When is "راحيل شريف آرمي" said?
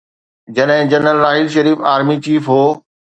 1.25-2.17